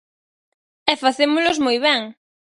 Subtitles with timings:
[0.91, 2.01] E facémolos moi ben.